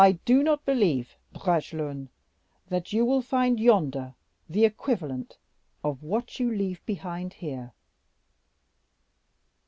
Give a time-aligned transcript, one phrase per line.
[0.01, 2.09] '""I do not believe, Bragelonne,
[2.69, 4.15] that you will find yonder
[4.49, 5.37] the equivalent
[5.83, 7.73] of what you leave behind you here."